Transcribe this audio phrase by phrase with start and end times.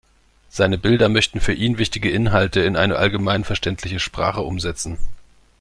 [0.49, 4.97] Seine Bilder möchten für ihn wichtige Inhalte in eine allgemein verständliche Sprache umsetzen.